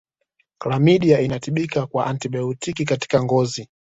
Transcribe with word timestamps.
Klamidia 0.61 1.21
inatibika 1.21 1.87
kwa 1.87 2.05
antibaotiki 2.07 2.85
katika 2.85 3.23
ngozi 3.23 3.69